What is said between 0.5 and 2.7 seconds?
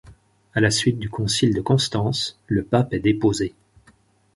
À la suite du Concile de Constance, le